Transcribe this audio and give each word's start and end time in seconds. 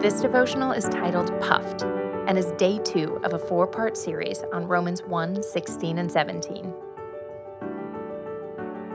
This 0.00 0.20
devotional 0.20 0.72
is 0.72 0.88
titled 0.88 1.30
Puffed 1.40 1.82
and 2.26 2.38
is 2.38 2.52
day 2.52 2.78
two 2.84 3.20
of 3.24 3.34
a 3.34 3.38
four 3.38 3.66
part 3.66 3.96
series 3.96 4.42
on 4.52 4.66
Romans 4.66 5.02
1 5.02 5.42
16 5.42 5.98
and 5.98 6.10
17. 6.10 6.74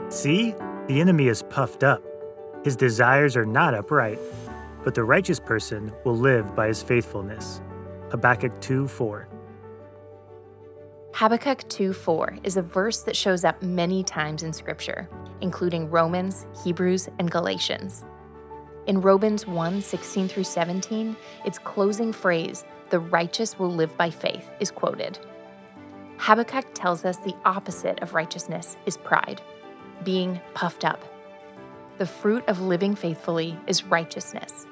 See, 0.10 0.55
the 0.88 1.02
enemy 1.02 1.28
is 1.28 1.44
puffed 1.44 1.83
up. 1.83 2.04
His 2.63 2.75
desires 2.75 3.36
are 3.36 3.46
not 3.46 3.73
upright, 3.73 4.20
but 4.83 4.96
the 4.96 5.04
righteous 5.04 5.39
person 5.39 5.91
will 6.05 6.18
live 6.18 6.55
by 6.55 6.68
his 6.68 6.82
faithfulness. 6.82 7.61
Habakkuk 8.11 8.59
2 8.61 8.88
4. 8.88 9.27
Habakkuk 11.14 11.68
2 11.68 11.93
4 11.93 12.38
is 12.43 12.57
a 12.57 12.61
verse 12.61 13.02
that 13.02 13.16
shows 13.16 13.43
up 13.43 13.61
many 13.61 14.04
times 14.04 14.43
in 14.43 14.54
Scripture, 14.54 15.09
including 15.41 15.89
Romans, 15.89 16.45
Hebrews, 16.64 17.09
and 17.20 17.29
Galatians. 17.32 18.05
In 18.88 19.01
Romans 19.01 19.45
1 19.45 19.81
16 19.81 20.27
through 20.27 20.43
17, 20.43 21.15
its 21.45 21.59
closing 21.59 22.11
phrase, 22.14 22.65
the 22.89 23.00
righteous 23.00 23.59
will 23.59 23.71
live 23.71 23.95
by 23.97 24.09
faith, 24.09 24.50
is 24.59 24.71
quoted. 24.71 25.19
Habakkuk 26.18 26.73
tells 26.73 27.05
us 27.05 27.18
the 27.18 27.36
opposite 27.45 28.01
of 28.01 28.14
righteousness 28.14 28.78
is 28.86 28.97
pride, 28.97 29.42
being 30.04 30.39
puffed 30.54 30.86
up. 30.86 31.04
The 31.97 32.05
fruit 32.05 32.44
of 32.47 32.61
living 32.61 32.95
faithfully 32.95 33.58
is 33.67 33.83
righteousness. 33.83 34.66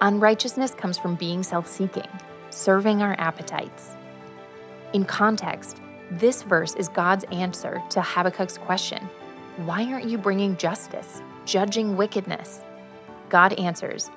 Unrighteousness 0.00 0.74
comes 0.74 0.98
from 0.98 1.14
being 1.14 1.42
self 1.42 1.66
seeking, 1.66 2.08
serving 2.50 3.02
our 3.02 3.14
appetites, 3.18 3.96
in 4.92 5.04
context, 5.04 5.82
this 6.10 6.42
verse 6.42 6.74
is 6.76 6.88
God's 6.88 7.24
answer 7.24 7.82
to 7.90 8.00
Habakkuk's 8.00 8.56
question 8.56 9.02
Why 9.56 9.84
aren't 9.92 10.08
you 10.08 10.16
bringing 10.16 10.56
justice, 10.56 11.20
judging 11.44 11.96
wickedness? 11.96 12.62
God 13.28 13.52
answers, 13.54 14.10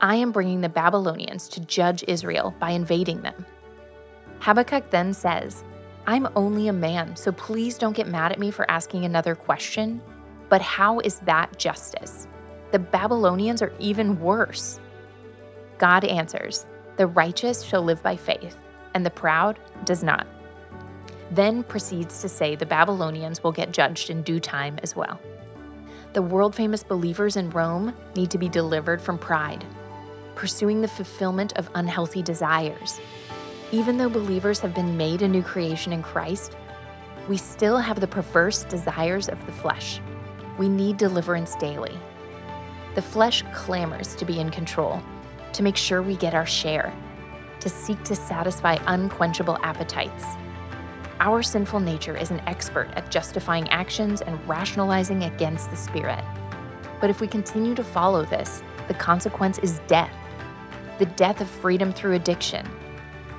I 0.00 0.16
am 0.16 0.32
bringing 0.32 0.60
the 0.60 0.68
Babylonians 0.68 1.48
to 1.48 1.60
judge 1.60 2.04
Israel 2.08 2.54
by 2.58 2.70
invading 2.70 3.22
them. 3.22 3.46
Habakkuk 4.40 4.90
then 4.90 5.14
says, 5.14 5.64
I'm 6.06 6.28
only 6.36 6.68
a 6.68 6.72
man, 6.72 7.16
so 7.16 7.32
please 7.32 7.78
don't 7.78 7.96
get 7.96 8.08
mad 8.08 8.32
at 8.32 8.38
me 8.38 8.50
for 8.50 8.70
asking 8.70 9.04
another 9.04 9.34
question. 9.34 10.02
But 10.48 10.60
how 10.60 11.00
is 11.00 11.20
that 11.20 11.58
justice? 11.58 12.28
The 12.72 12.78
Babylonians 12.78 13.62
are 13.62 13.72
even 13.78 14.20
worse. 14.20 14.80
God 15.78 16.04
answers, 16.04 16.66
The 16.96 17.06
righteous 17.06 17.62
shall 17.62 17.82
live 17.82 18.02
by 18.02 18.16
faith 18.16 18.56
and 18.94 19.04
the 19.04 19.10
proud 19.10 19.58
does 19.84 20.02
not. 20.02 20.26
Then 21.30 21.64
proceeds 21.64 22.20
to 22.22 22.28
say 22.28 22.54
the 22.54 22.64
Babylonians 22.64 23.42
will 23.42 23.52
get 23.52 23.72
judged 23.72 24.08
in 24.08 24.22
due 24.22 24.40
time 24.40 24.78
as 24.82 24.96
well. 24.96 25.20
The 26.14 26.22
world 26.22 26.54
famous 26.54 26.84
believers 26.84 27.34
in 27.34 27.50
Rome 27.50 27.92
need 28.14 28.30
to 28.30 28.38
be 28.38 28.48
delivered 28.48 29.02
from 29.02 29.18
pride, 29.18 29.66
pursuing 30.36 30.80
the 30.80 30.86
fulfillment 30.86 31.52
of 31.56 31.68
unhealthy 31.74 32.22
desires. 32.22 33.00
Even 33.72 33.98
though 33.98 34.08
believers 34.08 34.60
have 34.60 34.76
been 34.76 34.96
made 34.96 35.22
a 35.22 35.28
new 35.28 35.42
creation 35.42 35.92
in 35.92 36.04
Christ, 36.04 36.56
we 37.28 37.36
still 37.36 37.78
have 37.78 37.98
the 37.98 38.06
perverse 38.06 38.62
desires 38.62 39.28
of 39.28 39.44
the 39.44 39.50
flesh. 39.50 40.00
We 40.56 40.68
need 40.68 40.98
deliverance 40.98 41.56
daily. 41.56 41.98
The 42.94 43.02
flesh 43.02 43.42
clamors 43.52 44.14
to 44.14 44.24
be 44.24 44.38
in 44.38 44.50
control, 44.50 45.02
to 45.52 45.64
make 45.64 45.76
sure 45.76 46.00
we 46.00 46.14
get 46.14 46.32
our 46.32 46.46
share, 46.46 46.94
to 47.58 47.68
seek 47.68 48.00
to 48.04 48.14
satisfy 48.14 48.78
unquenchable 48.86 49.58
appetites. 49.64 50.24
Our 51.20 51.42
sinful 51.42 51.80
nature 51.80 52.16
is 52.16 52.30
an 52.30 52.40
expert 52.46 52.90
at 52.94 53.10
justifying 53.10 53.68
actions 53.68 54.20
and 54.20 54.46
rationalizing 54.48 55.22
against 55.24 55.70
the 55.70 55.76
Spirit. 55.76 56.24
But 57.00 57.10
if 57.10 57.20
we 57.20 57.28
continue 57.28 57.74
to 57.74 57.84
follow 57.84 58.24
this, 58.24 58.62
the 58.88 58.94
consequence 58.94 59.58
is 59.58 59.80
death 59.86 60.14
the 60.98 61.06
death 61.06 61.40
of 61.40 61.50
freedom 61.50 61.92
through 61.92 62.12
addiction, 62.12 62.64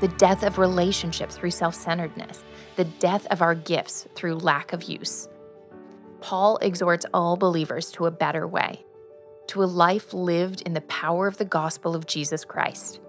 the 0.02 0.10
death 0.10 0.44
of 0.44 0.58
relationships 0.58 1.38
through 1.38 1.52
self 1.52 1.74
centeredness, 1.74 2.44
the 2.76 2.84
death 2.84 3.26
of 3.28 3.42
our 3.42 3.56
gifts 3.56 4.08
through 4.14 4.36
lack 4.36 4.74
of 4.74 4.84
use. 4.84 5.30
Paul 6.20 6.58
exhorts 6.62 7.06
all 7.14 7.38
believers 7.38 7.92
to 7.92 8.08
a 8.08 8.12
better 8.12 8.46
way, 8.46 8.84
to 9.48 9.64
a 9.64 9.66
life 9.66 10.14
lived 10.14 10.62
in 10.64 10.74
the 10.74 10.82
power 10.82 11.28
of 11.28 11.38
the 11.38 11.46
gospel 11.46 11.96
of 11.96 12.08
Jesus 12.08 12.44
Christ. 12.44 13.00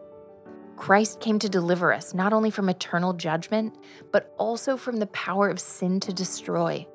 Christ 0.76 1.20
came 1.20 1.38
to 1.38 1.48
deliver 1.48 1.92
us 1.92 2.14
not 2.14 2.32
only 2.32 2.50
from 2.50 2.68
eternal 2.68 3.12
judgment, 3.14 3.74
but 4.12 4.34
also 4.38 4.76
from 4.76 4.96
the 4.96 5.06
power 5.06 5.48
of 5.48 5.58
sin 5.58 6.00
to 6.00 6.12
destroy. 6.12 6.86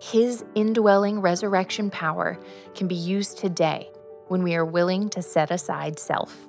His 0.00 0.44
indwelling 0.54 1.20
resurrection 1.20 1.90
power 1.90 2.38
can 2.74 2.86
be 2.86 2.94
used 2.94 3.38
today 3.38 3.88
when 4.28 4.42
we 4.42 4.54
are 4.54 4.64
willing 4.64 5.08
to 5.10 5.22
set 5.22 5.50
aside 5.50 5.98
self. 5.98 6.48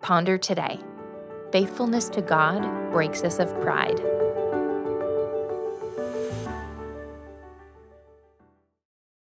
Ponder 0.00 0.38
today. 0.38 0.80
Faithfulness 1.52 2.08
to 2.10 2.22
God 2.22 2.62
breaks 2.90 3.22
us 3.22 3.38
of 3.38 3.48
pride. 3.60 4.00